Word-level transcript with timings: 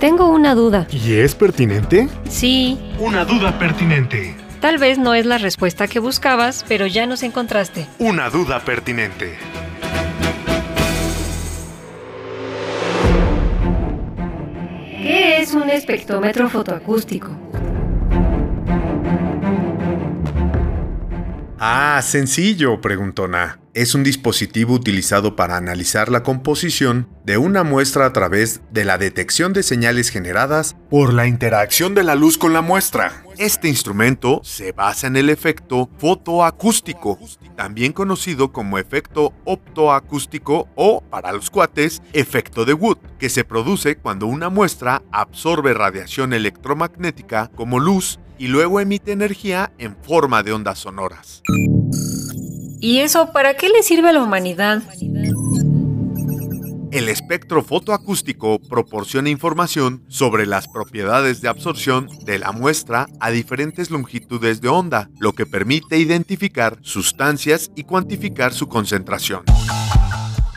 Tengo 0.00 0.28
una 0.28 0.54
duda. 0.54 0.86
¿Y 0.92 1.14
es 1.14 1.34
pertinente? 1.34 2.08
Sí. 2.28 2.78
Una 3.00 3.24
duda 3.24 3.58
pertinente. 3.58 4.36
Tal 4.60 4.78
vez 4.78 4.96
no 4.96 5.14
es 5.14 5.26
la 5.26 5.38
respuesta 5.38 5.88
que 5.88 5.98
buscabas, 5.98 6.64
pero 6.68 6.86
ya 6.86 7.06
nos 7.06 7.24
encontraste. 7.24 7.86
Una 7.98 8.30
duda 8.30 8.60
pertinente. 8.60 9.36
¿Qué 15.02 15.40
es 15.40 15.52
un 15.54 15.68
espectrómetro 15.68 16.48
fotoacústico? 16.48 17.30
Ah, 21.58 22.00
sencillo, 22.02 22.80
preguntó 22.80 23.26
Na. 23.26 23.58
Es 23.74 23.94
un 23.94 24.02
dispositivo 24.02 24.74
utilizado 24.74 25.36
para 25.36 25.56
analizar 25.56 26.08
la 26.08 26.22
composición 26.22 27.08
de 27.24 27.36
una 27.36 27.64
muestra 27.64 28.06
a 28.06 28.12
través 28.12 28.62
de 28.72 28.84
la 28.84 28.96
detección 28.98 29.52
de 29.52 29.62
señales 29.62 30.08
generadas 30.08 30.74
por 30.90 31.12
la 31.12 31.26
interacción 31.26 31.94
de 31.94 32.02
la 32.02 32.14
luz 32.14 32.38
con 32.38 32.52
la 32.52 32.62
muestra. 32.62 33.24
Este 33.36 33.68
instrumento 33.68 34.40
se 34.42 34.72
basa 34.72 35.06
en 35.06 35.16
el 35.16 35.28
efecto 35.28 35.90
fotoacústico, 35.98 37.18
también 37.56 37.92
conocido 37.92 38.52
como 38.52 38.78
efecto 38.78 39.34
optoacústico 39.44 40.68
o, 40.74 41.02
para 41.02 41.32
los 41.32 41.50
cuates, 41.50 42.02
efecto 42.14 42.64
de 42.64 42.72
Wood, 42.72 42.98
que 43.18 43.28
se 43.28 43.44
produce 43.44 43.96
cuando 43.96 44.26
una 44.26 44.48
muestra 44.48 45.02
absorbe 45.12 45.74
radiación 45.74 46.32
electromagnética 46.32 47.50
como 47.54 47.78
luz 47.78 48.18
y 48.38 48.48
luego 48.48 48.80
emite 48.80 49.12
energía 49.12 49.72
en 49.78 49.96
forma 49.96 50.42
de 50.42 50.52
ondas 50.52 50.78
sonoras. 50.78 51.42
¿Y 52.80 52.98
eso 52.98 53.32
para 53.32 53.54
qué 53.54 53.68
le 53.68 53.82
sirve 53.82 54.10
a 54.10 54.12
la 54.12 54.22
humanidad? 54.22 54.82
El 56.90 57.08
espectro 57.10 57.62
fotoacústico 57.62 58.58
proporciona 58.60 59.28
información 59.28 60.04
sobre 60.08 60.46
las 60.46 60.68
propiedades 60.68 61.42
de 61.42 61.48
absorción 61.48 62.08
de 62.24 62.38
la 62.38 62.52
muestra 62.52 63.06
a 63.20 63.30
diferentes 63.30 63.90
longitudes 63.90 64.60
de 64.62 64.68
onda, 64.68 65.10
lo 65.18 65.34
que 65.34 65.44
permite 65.44 65.98
identificar 65.98 66.78
sustancias 66.80 67.70
y 67.74 67.84
cuantificar 67.84 68.54
su 68.54 68.68
concentración. 68.68 69.42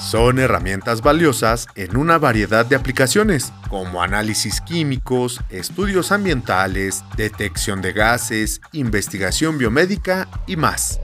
Son 0.00 0.38
herramientas 0.38 1.00
valiosas 1.00 1.68
en 1.74 1.96
una 1.96 2.18
variedad 2.18 2.66
de 2.66 2.76
aplicaciones, 2.76 3.52
como 3.68 4.02
análisis 4.02 4.60
químicos, 4.60 5.40
estudios 5.48 6.12
ambientales, 6.12 7.04
detección 7.16 7.82
de 7.82 7.92
gases, 7.92 8.60
investigación 8.72 9.58
biomédica 9.58 10.28
y 10.46 10.56
más. 10.56 11.00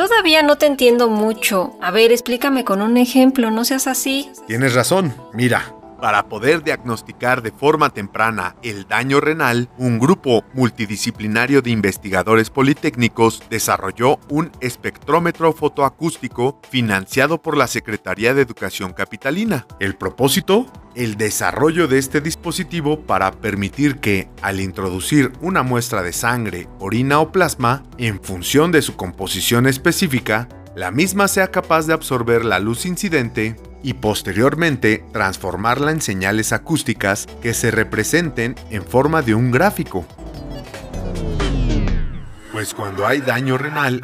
Todavía 0.00 0.42
no 0.42 0.56
te 0.56 0.64
entiendo 0.64 1.10
mucho. 1.10 1.76
A 1.78 1.90
ver, 1.90 2.10
explícame 2.10 2.64
con 2.64 2.80
un 2.80 2.96
ejemplo, 2.96 3.50
no 3.50 3.66
seas 3.66 3.86
así. 3.86 4.30
Tienes 4.46 4.72
razón, 4.72 5.14
mira. 5.34 5.74
Para 6.00 6.30
poder 6.30 6.64
diagnosticar 6.64 7.42
de 7.42 7.52
forma 7.52 7.90
temprana 7.90 8.56
el 8.62 8.88
daño 8.88 9.20
renal, 9.20 9.68
un 9.76 9.98
grupo 9.98 10.44
multidisciplinario 10.54 11.60
de 11.60 11.72
investigadores 11.72 12.48
politécnicos 12.48 13.42
desarrolló 13.50 14.18
un 14.30 14.50
espectrómetro 14.60 15.52
fotoacústico 15.52 16.58
financiado 16.70 17.42
por 17.42 17.54
la 17.56 17.66
Secretaría 17.66 18.32
de 18.32 18.40
Educación 18.40 18.94
Capitalina. 18.94 19.66
El 19.78 19.94
propósito, 19.94 20.72
el 20.94 21.16
desarrollo 21.16 21.86
de 21.86 21.98
este 21.98 22.22
dispositivo 22.22 23.00
para 23.02 23.30
permitir 23.32 23.98
que, 23.98 24.30
al 24.40 24.60
introducir 24.60 25.32
una 25.42 25.62
muestra 25.62 26.02
de 26.02 26.14
sangre, 26.14 26.66
orina 26.78 27.20
o 27.20 27.30
plasma, 27.30 27.82
en 27.98 28.22
función 28.22 28.72
de 28.72 28.80
su 28.80 28.96
composición 28.96 29.66
específica, 29.66 30.48
la 30.74 30.90
misma 30.90 31.28
sea 31.28 31.50
capaz 31.50 31.86
de 31.86 31.92
absorber 31.92 32.44
la 32.44 32.58
luz 32.58 32.86
incidente 32.86 33.56
y 33.82 33.94
posteriormente 33.94 35.04
transformarla 35.12 35.90
en 35.92 36.00
señales 36.00 36.52
acústicas 36.52 37.26
que 37.42 37.54
se 37.54 37.70
representen 37.70 38.54
en 38.70 38.84
forma 38.84 39.22
de 39.22 39.34
un 39.34 39.50
gráfico. 39.50 40.06
Pues 42.52 42.74
cuando 42.74 43.06
hay 43.06 43.20
daño 43.20 43.56
renal, 43.56 44.02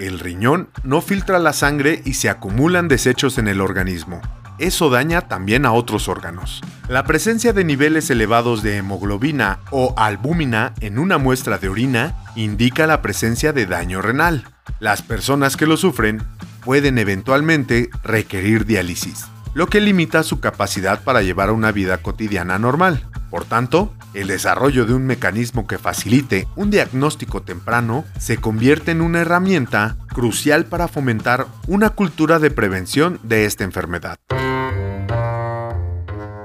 el 0.00 0.18
riñón 0.18 0.70
no 0.82 1.00
filtra 1.00 1.38
la 1.38 1.52
sangre 1.52 2.02
y 2.04 2.14
se 2.14 2.28
acumulan 2.28 2.88
desechos 2.88 3.38
en 3.38 3.48
el 3.48 3.60
organismo. 3.60 4.20
Eso 4.58 4.88
daña 4.88 5.20
también 5.20 5.66
a 5.66 5.72
otros 5.72 6.08
órganos. 6.08 6.62
La 6.88 7.04
presencia 7.04 7.52
de 7.52 7.64
niveles 7.64 8.08
elevados 8.08 8.62
de 8.62 8.78
hemoglobina 8.78 9.58
o 9.70 9.94
albúmina 9.98 10.72
en 10.80 10.98
una 10.98 11.18
muestra 11.18 11.58
de 11.58 11.68
orina 11.68 12.14
indica 12.34 12.86
la 12.86 13.02
presencia 13.02 13.52
de 13.52 13.66
daño 13.66 14.00
renal. 14.00 14.44
Las 14.80 15.02
personas 15.02 15.56
que 15.56 15.66
lo 15.66 15.76
sufren 15.76 16.22
pueden 16.66 16.98
eventualmente 16.98 17.90
requerir 18.02 18.66
diálisis, 18.66 19.26
lo 19.54 19.68
que 19.68 19.80
limita 19.80 20.24
su 20.24 20.40
capacidad 20.40 21.04
para 21.04 21.22
llevar 21.22 21.52
una 21.52 21.70
vida 21.70 21.98
cotidiana 21.98 22.58
normal. 22.58 23.06
Por 23.30 23.44
tanto, 23.44 23.94
el 24.14 24.26
desarrollo 24.26 24.84
de 24.84 24.92
un 24.92 25.06
mecanismo 25.06 25.68
que 25.68 25.78
facilite 25.78 26.48
un 26.56 26.72
diagnóstico 26.72 27.42
temprano 27.42 28.04
se 28.18 28.38
convierte 28.38 28.90
en 28.90 29.00
una 29.00 29.20
herramienta 29.20 29.96
crucial 30.08 30.64
para 30.64 30.88
fomentar 30.88 31.46
una 31.68 31.90
cultura 31.90 32.40
de 32.40 32.50
prevención 32.50 33.20
de 33.22 33.44
esta 33.44 33.62
enfermedad. 33.62 34.18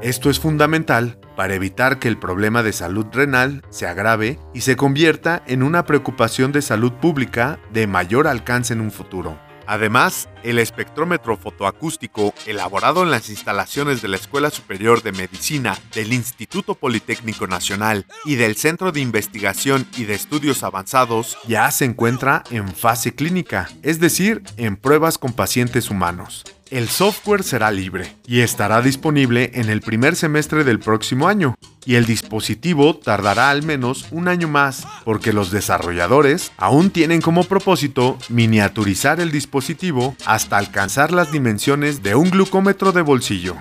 Esto 0.04 0.30
es 0.30 0.40
fundamental 0.40 1.18
para 1.36 1.56
evitar 1.56 1.98
que 1.98 2.08
el 2.08 2.20
problema 2.20 2.62
de 2.62 2.74
salud 2.74 3.08
renal 3.12 3.64
se 3.72 3.88
agrave 3.88 4.38
y 4.54 4.62
se 4.62 4.76
convierta 4.76 5.42
en 5.48 5.64
una 5.64 5.86
preocupación 5.86 6.52
de 6.52 6.62
salud 6.62 6.92
pública 6.94 7.58
de 7.74 7.88
mayor 7.88 8.28
alcance 8.28 8.74
en 8.74 8.82
un 8.82 8.92
futuro. 8.92 9.51
Además, 9.68 10.30
el 10.44 10.60
espectrómetro 10.60 11.38
fotoacústico, 11.38 12.34
elaborado 12.46 13.04
en 13.04 13.12
las 13.12 13.30
instalaciones 13.30 14.02
de 14.02 14.08
la 14.08 14.18
Escuela 14.18 14.50
Superior 14.50 15.04
de 15.04 15.12
Medicina 15.12 15.78
del 15.94 16.14
Instituto 16.14 16.76
Politécnico 16.76 17.48
Nacional 17.48 18.06
y 18.26 18.36
del 18.36 18.56
Centro 18.56 18.92
de 18.92 19.02
Investigación 19.02 19.88
y 19.98 20.06
de 20.06 20.16
Estudios 20.16 20.64
Avanzados, 20.64 21.38
ya 21.48 21.70
se 21.72 21.86
encuentra 21.86 22.44
en 22.52 22.68
fase 22.74 23.14
clínica, 23.14 23.70
es 23.84 24.00
decir, 24.00 24.42
en 24.58 24.78
pruebas 24.78 25.18
con 25.18 25.34
pacientes 25.34 25.90
humanos. 25.90 26.44
El 26.72 26.88
software 26.88 27.44
será 27.44 27.70
libre 27.70 28.16
y 28.26 28.40
estará 28.40 28.82
disponible 28.82 29.52
en 29.56 29.70
el 29.70 29.82
primer 29.82 30.16
semestre 30.16 30.64
del 30.64 30.80
próximo 30.80 31.28
año, 31.28 31.56
y 31.86 31.96
el 31.96 32.06
dispositivo 32.06 32.96
tardará 32.96 33.50
al 33.50 33.62
menos 33.62 34.08
un 34.10 34.30
año 34.30 34.48
más 34.48 34.88
porque 35.04 35.34
los 35.34 35.52
desarrolladores 35.52 36.54
aún 36.56 36.90
tienen 36.90 37.20
como 37.20 37.44
propósito 37.44 38.18
miniaturizar 38.30 39.20
el 39.20 39.32
dispositivo 39.32 40.16
hasta 40.26 40.58
alcanzar 40.58 41.12
las 41.12 41.30
dimensiones 41.34 42.04
de 42.04 42.16
un 42.16 42.30
glucómetro 42.30 42.94
de 42.94 43.02
bolsillo. 43.02 43.58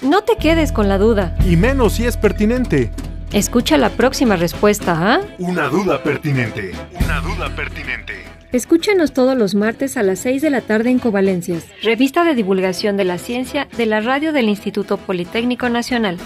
No 0.00 0.22
te 0.24 0.38
quedes 0.38 0.72
con 0.72 0.88
la 0.88 0.96
duda. 0.96 1.36
Y 1.46 1.56
menos 1.56 1.92
si 1.92 2.06
es 2.06 2.16
pertinente. 2.16 2.90
Escucha 3.32 3.78
la 3.78 3.88
próxima 3.88 4.36
respuesta, 4.36 5.14
¿ah? 5.14 5.20
Una 5.38 5.68
duda 5.68 6.02
pertinente. 6.02 6.72
Una 7.02 7.20
duda 7.22 7.48
pertinente. 7.56 8.12
Escúchanos 8.52 9.14
todos 9.14 9.38
los 9.38 9.54
martes 9.54 9.96
a 9.96 10.02
las 10.02 10.18
6 10.18 10.42
de 10.42 10.50
la 10.50 10.60
tarde 10.60 10.90
en 10.90 10.98
Covalencias, 10.98 11.64
revista 11.82 12.24
de 12.24 12.34
divulgación 12.34 12.98
de 12.98 13.04
la 13.04 13.16
ciencia 13.16 13.68
de 13.74 13.86
la 13.86 14.02
radio 14.02 14.34
del 14.34 14.50
Instituto 14.50 14.98
Politécnico 14.98 15.70
Nacional. 15.70 16.18